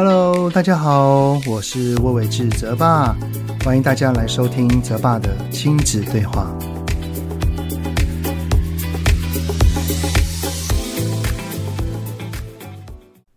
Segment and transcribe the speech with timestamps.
[0.00, 3.16] Hello，大家好，我是魏伟志泽爸，
[3.64, 6.56] 欢迎大家来收听泽爸的亲子对话。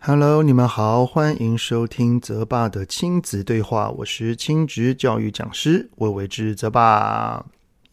[0.01, 7.43] Hello，你们好，欢迎收听泽爸的亲子对话，我是亲职教育讲师魏伟志泽爸。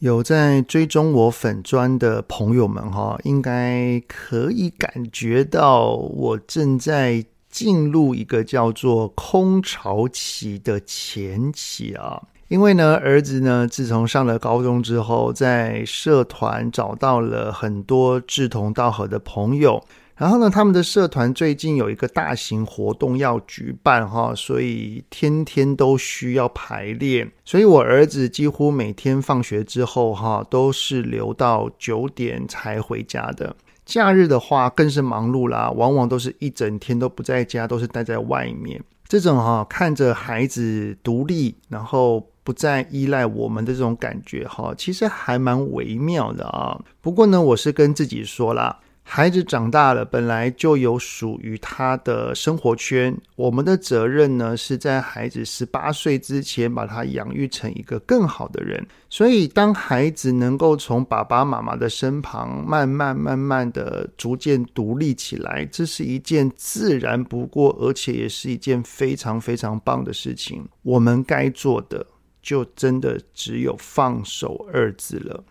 [0.00, 12.23] 有在追踪我粉砖的朋友们哈，应该可以感觉到我正在进入一个叫做空巢期的前期啊。
[12.48, 19.84] 因为呢，儿子呢，自从上了高中之后，在社团找到了很多志同道合的朋友。
[20.16, 27.30] 然后呢，他们的社团最近有一个大型活动要举办哈，所以天天都需要排练。
[27.45, 33.55] 所以我儿子几乎每天放学之后哈，都是留到九点才回家的。
[33.88, 38.78] 假日的话更是忙碌啦，往往都是一整天都不在家，都是待在外面。
[39.08, 46.78] 这种哈，看着孩子独立，然后不再依赖我们的这种感觉哈，其实还蛮微妙的啊。
[47.00, 48.78] 不过呢，我是跟自己说啦。
[49.11, 53.17] 孩子长大了，本来就有属于他的生活圈。
[53.37, 58.87] 我们的责任呢，是在孩子十八岁之前，把他养育成一个更好的人。
[59.09, 70.69] 所以，当孩子能够从爸爸妈妈的身旁，慢慢、慢慢的逐渐独立起来，这是一件自然不过，而且也是一件非常非常棒的事情。
[70.83, 72.06] 我们该做的，
[72.43, 75.43] 就真的只有放手二字了。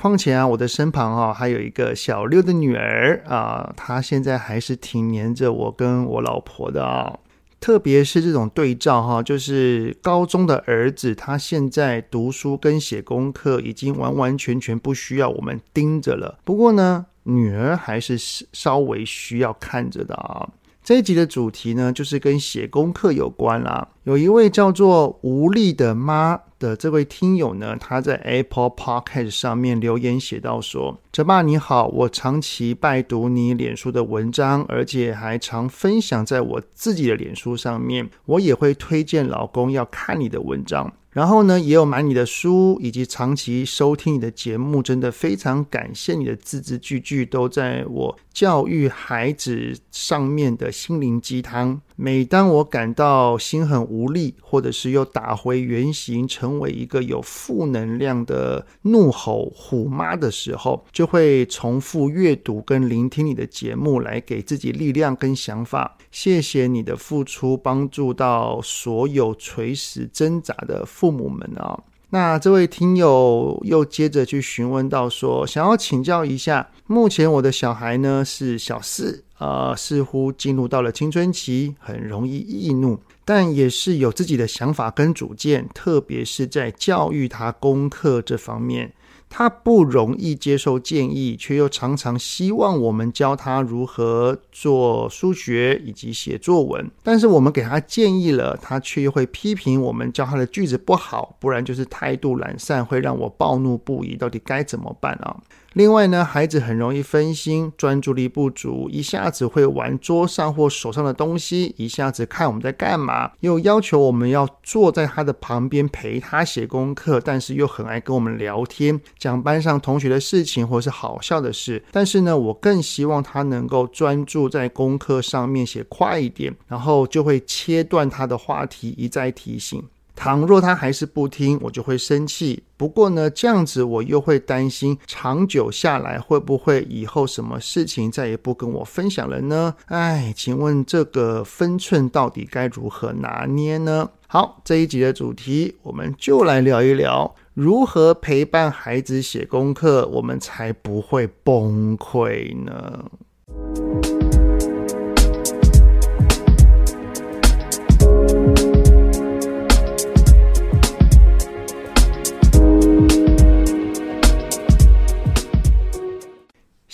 [0.00, 7.18] 况且啊，我的身旁啊，还有一个小六的女儿啊，她现在还是挺黏着我跟我老婆的啊。
[7.60, 16.38] 特别是这种对照哈，就是高中的儿子，他现在读书跟写功课已经完完全全不需要我们盯着了。
[16.42, 18.16] 不过呢，女儿还是
[18.54, 20.48] 稍微需要看着的啊。
[20.82, 23.86] 这一集的主题呢，就是跟写功课有关啦。
[24.04, 51.80] 有一位叫做无力的妈的这位听友呢，他在 Apple Podcast 上面留言写道说：“哲爸你好，我长期拜读你脸书的文章，而且还常分享在我自己的脸书上面，我也会推荐老公要看你的文章。”然后呢，也有买你的书，以及长期收听你的节目，真的非常感谢你的字字句句都在我教育孩子上面的心灵鸡汤。
[52.02, 65.98] 每当我感到心很无力，或者是又打回原形，成为一个有负能量的怒吼虎妈的时候，就会重复阅读跟聆听你的节目，来给自己力量跟想法。
[66.10, 71.78] 谢谢你的付出，帮助到所有垂死挣扎的父母们啊！
[72.08, 88.92] 那这位听友又接着去询问到说，想要请教一下，目前我的小孩呢是小四，呃，似乎进入到了青春期，很容易易怒，但也是有自己的想法跟主见，特别是在教育他功课这方面。
[89.32, 96.90] 他不容易接受建议，却又常常希望我们教他如何做数学以及写作文。
[97.04, 104.16] 但是我们给他建议了，他却又会批评我们教他的句子不好，不然就是态度懒散，会让我暴怒不已。
[104.16, 105.36] 到底该怎么办啊？
[105.74, 121.80] 另外呢，孩子很容易分心，专注力不足，一下子会玩桌上或手上的东西，一下子看我们在干嘛，又要求我们要坐在他的旁边陪他写功课，但是又很爱跟我们聊天，讲班上同学的事情或是好笑的事。
[121.92, 129.80] 但是呢，我更希望他能够专注在功课上面，写快一点，然后就会切断他的话题，一再提醒。
[130.14, 132.62] 倘若他还是不听，我就会生气。
[132.76, 139.74] 不过呢，这样子我又会担心，长久下来会不会以后什么事情再也不跟我分享了呢？
[139.86, 144.10] 哎，请问这个分寸到底该如何拿捏呢？
[144.26, 153.04] 好，这一集的主题，我们就来聊一聊如何陪伴孩子写功课，我们才不会崩溃呢？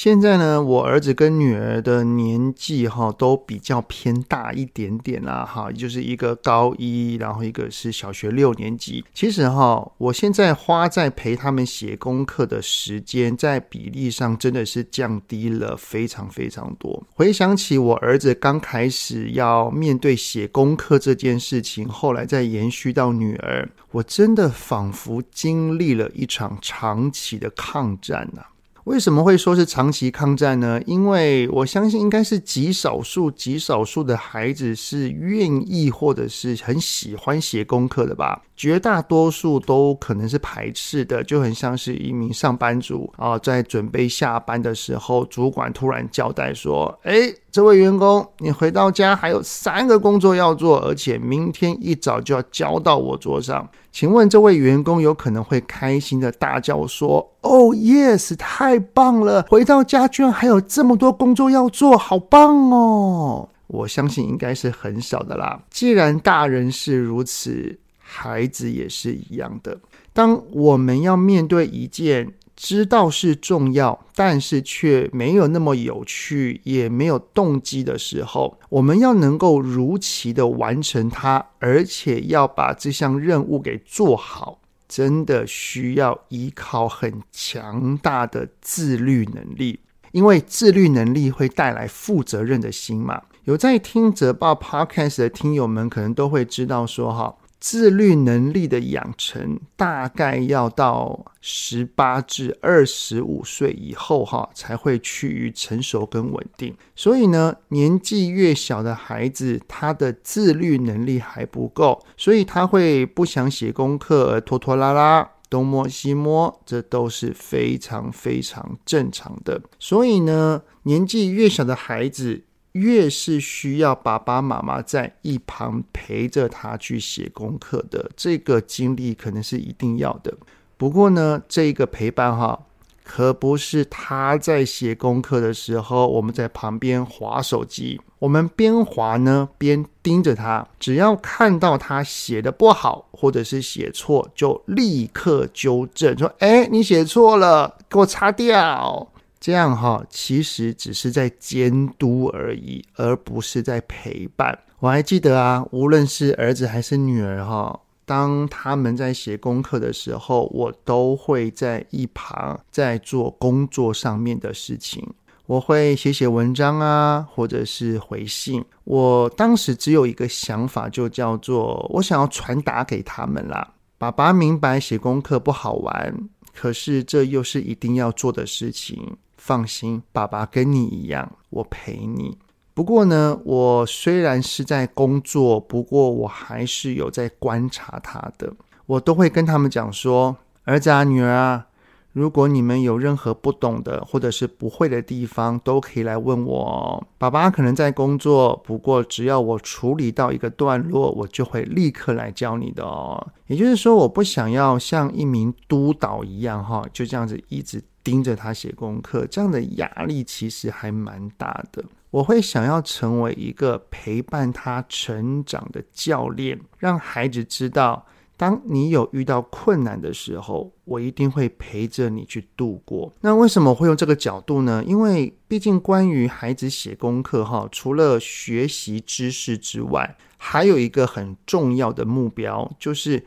[0.07, 9.05] 现在呢，我儿子跟女儿的年纪哈都比较偏大一点点啦，哈，就是一个高一，然后一个是小学六年级。
[9.13, 17.03] 其实哈，我现在花在陪他们写功课的时间，在比例上真的是降低了非常非常多。
[17.13, 28.43] 回想起我儿子刚开始要面对写功课这件事情，后来再延续到女儿，我真的仿佛经历了一场长期的抗战呐。
[28.87, 30.81] 为什么会说是长期抗战呢？
[30.87, 38.41] 因为我相信应该是极少数、极少数的孩子是愿意或者是很喜欢写功课的吧。
[38.55, 47.15] 绝大多数都可能是排斥的，就很像是一名上班族啊，在准备下班的时候，主管突然交代说：“哎，
[47.57, 59.47] 这位员工，你回到家还有三个工作要做，而且明天一早就要交到我桌上。”请问这位员工有可能会开心的大叫说：“哦，yes，太棒了！
[59.49, 65.63] 回到家居然还有这么多工作要做，好棒哦！”我相信应该是很少的啦。
[65.71, 67.79] 既然大人是如此。
[68.09, 69.77] 孩子也是一样的。
[70.13, 84.59] 当我们要面对一件知道是重要，但是却没有那么有趣，也没有动机的时候，我们要能够如期的完成它，而且要把这项任务给做好，
[84.89, 89.79] 真的需要依靠很强大的自律能力。
[90.13, 93.21] 因为自律能力会带来负责任的心嘛。
[93.45, 97.37] 有在听泽报 Podcast 的听友们，可能都会知道说哈。
[97.59, 106.77] 自律能力的养成大概要到十八至二十五岁以后，哈，才会趋于成熟跟稳定。
[106.95, 119.61] 所以呢，年纪越小的孩子，他的自律能力还不够，所以他会不想写功课而拖拖拉拉，东摸西摸，这都是非常非常正常的。
[119.79, 122.43] 所以呢，年纪越小的孩子，
[122.77, 130.33] 越是需要爸爸妈妈在一旁陪着他去写功课的这个经历，可能是一定要的。
[130.77, 132.67] 不过呢，这个陪伴哈，
[133.03, 149.09] 可不是他在写功课的时候，我们在旁边滑手机，我们边滑呢边盯着他，只要看到他写的不好或者是写错，就立刻纠正，说：“哎，你写错了，给我擦掉。”
[149.47, 154.59] 这样哈，其实只是在监督而已，而不是在陪伴。
[154.81, 165.09] 我还记得啊，无论是儿子还是女儿哈，当他们在写功课的时候，我都会在一旁在做工作上面的事情。
[165.47, 168.65] 我会写写文章啊，或者是回信。
[168.83, 173.75] 我当时只有一个想法，就叫做我想要传达给他们啦。
[173.97, 179.17] 爸爸明白写功课不好玩，可是这又是一定要做的事情。
[179.37, 182.37] 放心，爸爸跟你一样，我陪你。
[182.75, 188.53] 不过呢，我虽然是在工作，不过我还是有在观察他的。
[188.87, 191.67] 我都会跟他们讲说：“儿子啊，女儿啊，
[192.17, 197.07] 如果你们有任何不懂的或者是不会的地方，都可以来问我。
[197.19, 203.27] 爸爸可能在工作，不过只要我处理到一个段落，我就会立刻来教你的哦。
[203.49, 211.85] 也就是说，我不想要像一名督导一样，哈，就这样子一直。”盯着他写功课，这样的压力其实还蛮大的。
[212.13, 223.13] 我会想要成为一个陪伴他成长的教练，让孩子知道，当你有遇到困难的时候，我一定会陪着你去度过。
[223.21, 224.85] 那为什么会用这个角度呢？
[224.87, 233.25] 因为毕竟关于孩子写功课，哈，除了学习知识之外，还有一个很重要的目标，就是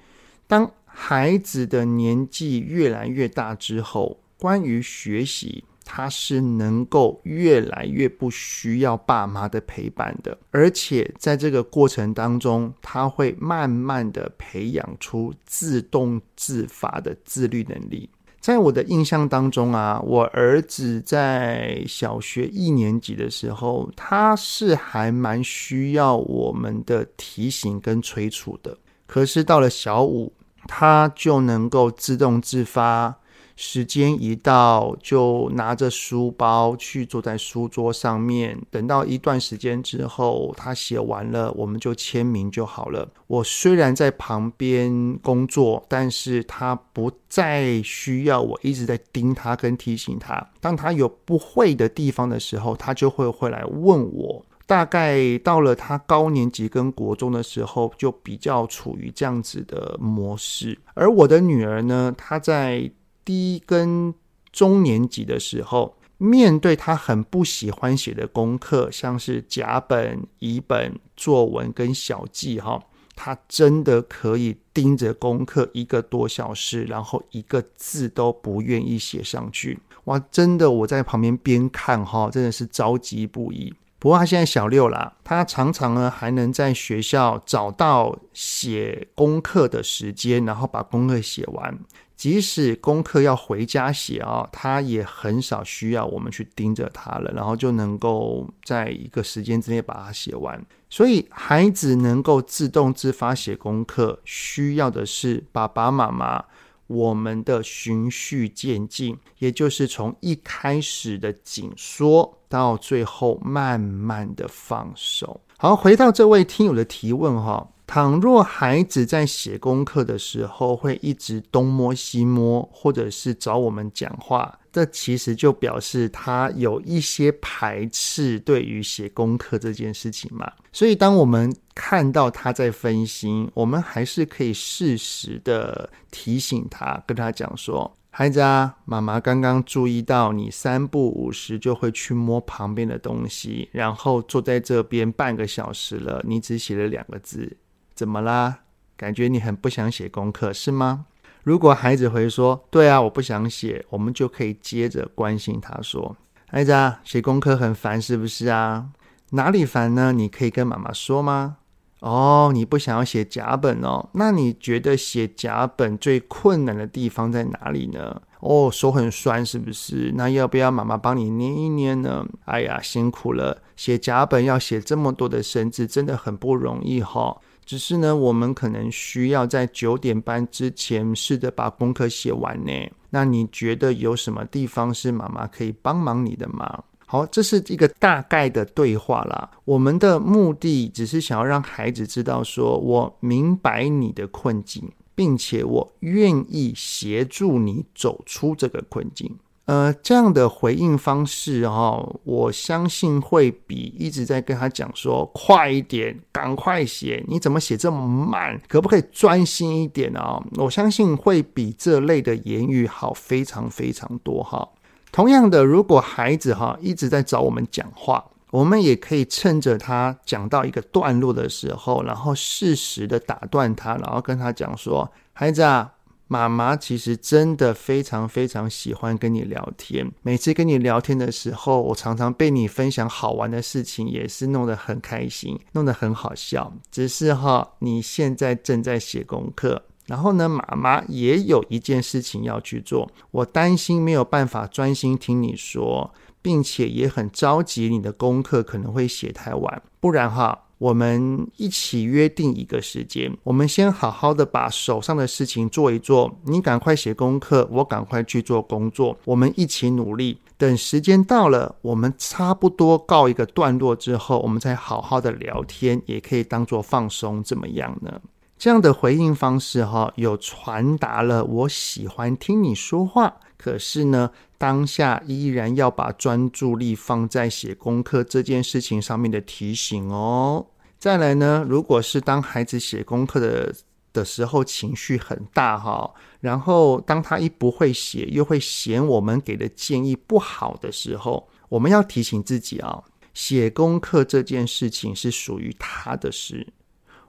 [0.47, 4.19] 当孩子的年纪越来越大之后。
[4.41, 18.07] 关于学习，他是能够越来越不需要爸妈的陪伴的，而且在这个过程当中，他会慢慢的培养出自动自发的自律能力。
[18.39, 28.77] 在我的印象当中啊，我儿子在小学一年级的时候，他是还蛮需要我们的提醒跟催促的。
[29.07, 30.31] 可是到了小五，
[30.67, 33.17] 他就能够自动自发。
[33.61, 43.05] 时间一到，就拿着书包去坐在书桌上面，等到一段时间之后，他写完了，我们就签名就好了。
[43.27, 50.49] 我虽然在旁边工作，但是他不再需要我一直在盯他跟提醒他。
[50.61, 54.45] 当他有不会的地方的时候，他就会会来问我。
[54.65, 60.79] 大概到了他高年级跟国中的时候，就比较处于这样子的模式。
[60.93, 62.89] 而我的女儿呢，她在
[63.29, 64.11] 低跟
[64.51, 72.81] 中年级的时候，面对他很不喜欢写的功课，像是甲本、乙本、作文跟小记，哈，
[73.15, 79.77] 他真的可以盯着功课一个多小时，然后一个字都不愿意写上去。
[80.05, 83.71] 哇，真的，我在旁边边看，哈，真的是着急不已。
[83.99, 91.77] 不过他现在小六啦，他常常呢还能在学校找到写功课的时间，然后把功课写完。
[92.19, 100.61] 即使功课要回家写啊，他也很少需要我们去盯着他了，然后就能够在一个时间之内把它写完。
[100.89, 106.43] 所以，孩子能够自动自发写功课，需要的是爸爸妈妈
[106.87, 115.39] 我们的循序渐进，也就是从一开始的紧缩，到最后慢慢的放手。
[115.57, 117.65] 好，回到这位听友的提问哈。
[117.89, 130.53] 倘若孩子在写功课的时候会一直东摸西摸，或者是找我们讲话，这其实就表示他有一些排斥对于写功课这件事情嘛。
[130.71, 147.57] 所以，当我们看到他在分心，我们还是可以适时的提醒他，跟他讲说：“孩子啊，妈妈刚刚注意到你三不五时就会去摸旁边的东西，然后坐在这边半个小时了，你只写了两个字。”
[147.99, 148.59] 怎么啦？
[148.95, 151.05] 感觉你很不想写功课是吗？
[151.43, 156.15] 如果孩子回说“对啊，我不想写”，我们就可以接着关心他说
[156.47, 158.87] ：“孩子啊，写功课很烦是不是啊？
[159.31, 160.13] 哪里烦呢？
[160.13, 161.57] 你可以跟妈妈说吗？”
[161.99, 164.07] 哦，你不想要写甲本哦？
[164.13, 168.21] 那你觉得写甲本最困难的地方在哪里呢？
[168.39, 170.13] 哦，手很酸是不是？
[170.15, 172.25] 那要不要妈妈帮你捏一捏呢？
[172.45, 177.41] 哎呀，辛苦了，写甲本要写这么多的生字，真的很不容易哈、哦。
[177.69, 182.71] 只是呢，我们可能需要在九点半之前试着把功课写完呢。
[183.11, 186.83] 那你觉得有什么地方是妈妈可以帮忙你的吗？
[187.05, 189.51] 好，这是一个大概的对话啦。
[189.65, 199.37] 我们的目的只是想要让孩子知道，说我明白你的困境，并且我愿意协助你走出这个困境。
[199.69, 208.59] 呃，这样的回应方式哈、哦，我相信会比一直在跟他讲说快一点，赶快写，你怎么写这么慢？
[208.67, 214.67] 可不可以专心一点啊、我相信会比这类的言语好非常非常多哈。
[215.11, 225.93] 同样的，如果孩子哈一直在找我们讲话，我们也可以趁着他讲到一个段落的时候，然后适时的打断他，然后跟他讲说，孩子啊。
[226.31, 230.09] 妈妈其实真的非常非常喜欢跟你聊天。
[230.21, 236.71] 每次跟你聊天的时候，我常常被你分享好玩的事情，也是弄得很开心，弄得很好笑。
[236.91, 250.65] 只是哈，你现在正在写功课，然后呢，妈妈也有一件事情要去做，我担心没有办法专心听你说，并且也很着急你的功课可能会写太晚，不然哈。
[250.79, 256.33] 我们一起约定一个时间，我们先好好的把手上的事情做一做。
[256.45, 260.39] 你赶快写功课，我赶快去做工作，我们一起努力。
[260.57, 268.21] 等时间到了，我们差不多告一个段落之后，我们再好好的聊天，也可以当做放松，怎么样呢？
[268.57, 273.35] 这样的回应方式哈，有传达了我喜欢听你说话。
[273.57, 280.67] 可是呢，当下依然要把专注力放在写功课这件事情上面的提醒哦。
[280.99, 283.73] 再来呢，如果是当孩子写功课的
[284.11, 293.01] 的时候情绪很大哈，然后当他一不会写，又会嫌我们给的建议不好的时候，我们要提醒自己啊，
[293.33, 296.67] 写功课这件事情是属于他的事，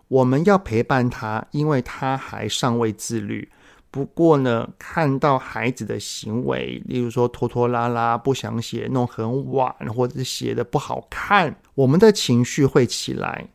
[0.08, 3.48] 我们要陪伴他，因为他还尚未自律。
[3.90, 13.48] 不过呢，看到孩子的行为，例如说拖拖拉拉、不想写、弄很晚，或者是写得不好看，我们的情绪会起来，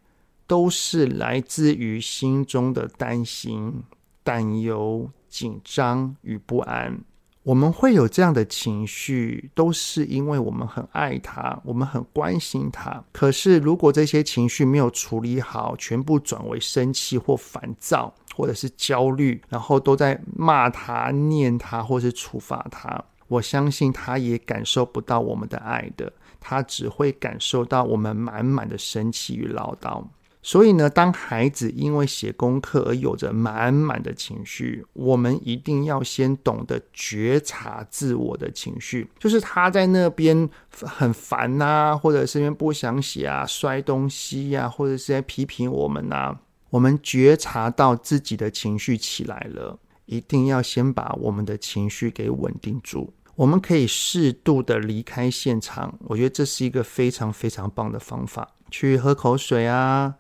[0.46, 3.84] 都是来自于心中的担心、
[4.24, 7.00] 担忧、紧张与不安。
[7.44, 13.04] 我们会有这样的情绪，都是因为我们很爱他，我们很关心他。
[13.12, 26.12] 可是，如果这些情绪没有处理好，全部转为生气或烦躁，或者是焦虑，然后都在骂他、念他，或是处罚他，我相信他也感受不到我们的爱的，
[26.42, 30.04] 他只会感受到我们满满的生气与唠叨。
[30.44, 46.40] 所以呢，当孩子因为写功课而有着满满的情绪，我们一定要先懂得觉察自我的情绪，就是他在那边很烦呐、啊，或者是那边不想写啊，摔东西呀、啊，或者是在批评我们呐、啊。
[46.76, 53.14] 我们觉察到自己的情绪起来了，一定要先把我们的情绪给稳定住。
[53.36, 60.16] 我们可以适度的离开现场，我觉得这是一个非常非常棒的方法，去喝口水啊。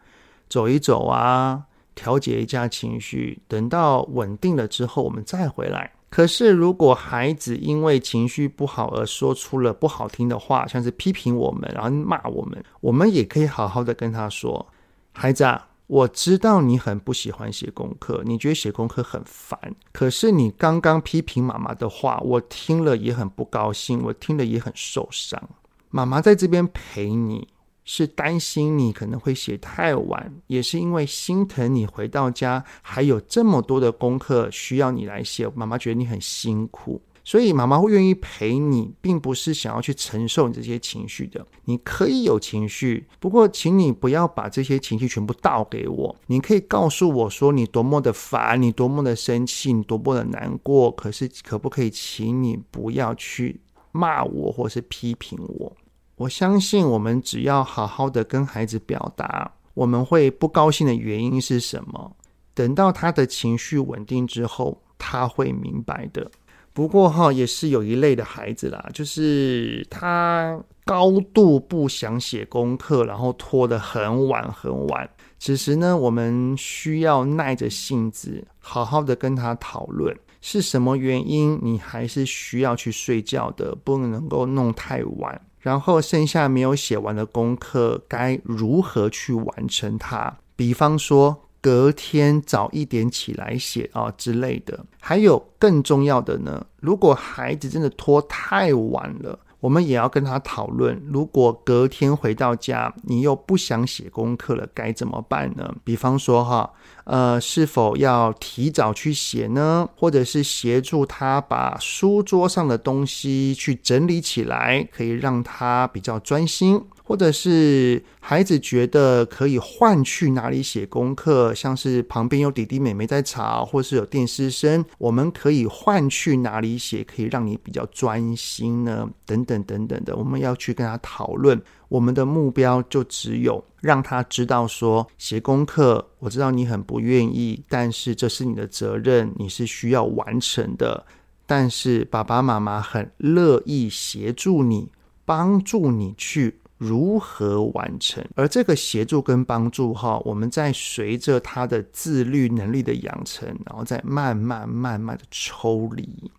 [0.47, 1.61] 走一走啊，
[1.93, 5.91] 调节一下情绪，等到稳定了之后，我们再回来。
[6.09, 14.65] 可是如果孩子因为情绪不好而说出了不好听的话，像是批评我们，然后骂我们，我们也可以好好的跟他说
[15.11, 19.59] ：“孩子啊。”我知道你很不喜欢写功课，你觉得写功课很烦。
[19.91, 25.41] 可是你刚刚批评妈妈的话，我听了也很不高兴，我听了也很受伤。
[25.89, 27.47] 妈妈在这边陪你，
[27.83, 35.47] 是担心你可能会写太晚，也是因为心疼你回到家还有这么多的功课需要你来写。
[35.53, 36.99] 妈妈觉得你很辛苦。
[37.25, 41.45] 所以妈妈会愿意陪你，并不是想要去承受你这些情绪的。
[41.65, 46.15] 你可以有情绪，不过请你不要把这些情绪全部倒给我。
[46.27, 50.91] 你可以告诉我说你多么的烦，你多么的生气，你多么的难过。
[50.91, 53.59] 可是可不可以请你不要去
[53.91, 55.75] 骂我或是批评我？
[56.17, 62.15] 我相信我们只要好好的跟孩子表达我们会不高兴的原因是什么，
[62.53, 66.29] 等到他的情绪稳定之后，他会明白的。
[66.75, 75.09] 不过哈，也是有一类的孩子啦，就是他高度不想写功课，然后拖得很晚很晚。
[75.39, 85.41] 此时呢，我们需要耐着性子，好好的跟他讨论是什么原因，你还是需要去睡觉的，不能够弄太晚。
[85.59, 90.33] 然后剩下没有写完的功课，该如何去完成它？
[90.57, 91.43] 比方说。
[91.65, 96.63] 隔天早一点起来写啊之类的，还有更重要的呢。
[96.79, 101.01] 如果孩子真的拖太晚了，我们也要跟他讨论。
[101.11, 105.73] 如果隔天回到家，你又不想写功课了，该怎么办呢？
[105.83, 106.71] 比方说哈，
[107.05, 109.89] 呃，是否要提早去写呢？
[109.95, 116.79] 或者是协助他把书桌上的东西去整理起来，可以让他比较专心。
[117.07, 129.07] 或者是孩子觉得可以换去哪里写功课，像是旁边有弟弟妹妹在吵，或是有电视声，我们可以换去哪里写，可以让你比较专心呢？
[129.23, 131.61] 等等等等的，我们要去跟他讨论。
[131.89, 141.05] 我们的目标就只有让他知道说，写功课，我知道你很不愿意，但是这是你的责任，你是需要完成的。
[141.45, 144.89] 但是爸爸妈妈很乐意协助你，
[145.23, 146.61] 帮助你去。
[146.77, 148.23] 如何完成？
[148.35, 156.29] 而这个协助跟帮助哈，我们在随着他的自律能力的养成，然后再慢慢慢慢的抽离。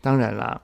[0.00, 0.60] 当然啦，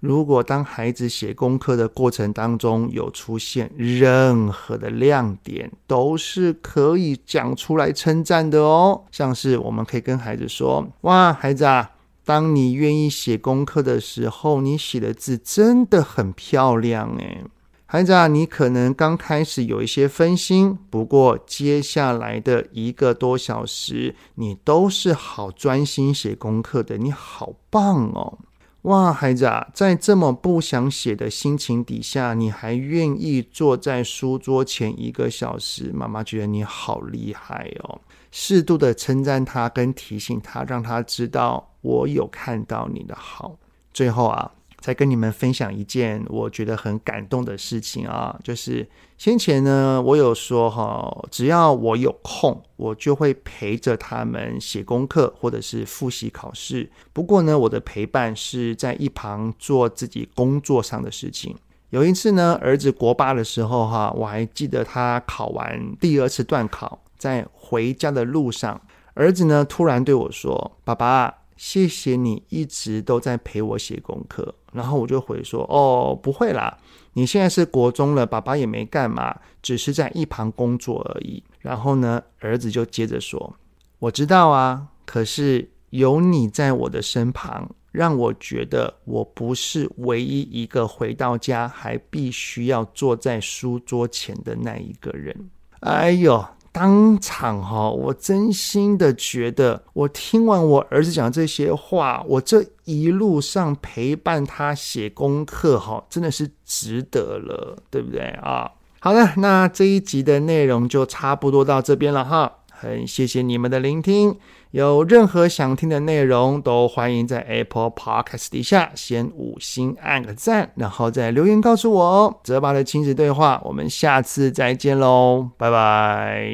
[0.00, 9.04] 如果当孩子写功课的过程当中有出现任何的亮点，都是可以讲出来称赞的哦。
[9.10, 11.90] 像是我们可以跟孩子说：“哇，孩子啊，
[12.24, 17.44] 当你愿意写功课的时候，你写的字真的很漂亮诶。”
[17.90, 28.36] 孩子啊，你可能刚开始有一些分心，不过接下来的一个多小时，你都是好专心写功课的，你好棒哦！
[28.82, 38.02] 哇，孩子啊，在这么不想写的心情底下，你还愿意坐在书桌前一个小时，妈妈觉得你好厉害哦！
[38.30, 43.56] 适度的称赞他，跟提醒他，让他知道我有看到你的好。
[43.94, 44.52] 最后啊。
[44.80, 56.88] 再跟你们分享一件我觉得很感动的事情啊，就是先前呢，我有说哈，只要我有空，我就会陪着他们写功课或者是复习考试。
[57.12, 61.56] 不过呢，我的陪伴是在一旁做自己工作上的事情。
[61.90, 68.80] 有一次呢，儿子国八的时候哈，我还记得他考完第二次段考，在回家的路上，
[69.14, 76.78] 儿子呢突然对我说：“爸爸。”谢谢你一直都在陪我写功课，然后我就回说：“哦，不会啦，
[77.14, 83.56] 你现在是国中了，爸爸也没干嘛，只是在一旁工作而已。”然后呢，儿子就接着说
[83.98, 96.44] ：“我知道啊，可是有你在我的身旁，让我觉得我不是唯一一个回到家还必须要坐在书桌前的那一个人。”哎呦！
[96.72, 108.70] 当场哈，我真心的觉得，我听完我儿子讲这些话，我这一路上陪伴他写功课哈，真的是值得了，对不对啊？
[109.00, 112.52] 好了，那这一集的内容就差不多到这边了哈。
[112.70, 114.36] 很谢谢你们的聆听，
[114.70, 122.36] 有任何想听的内容，都欢迎在 Apple Podcast 底下先五星按个赞，然后再留言告诉我哦。
[122.44, 126.50] 泽爸的亲子对话，我们下次再见喽，拜拜。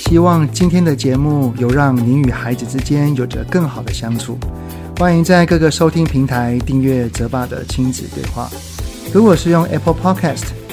[0.00, 4.38] 希望今天的节目有让您与孩子之间有着更好的相处。
[4.98, 8.50] 欢迎在各个收听平台订阅泽爸的亲子对话。
[9.10, 10.57] 如果是用 Apple Podcast。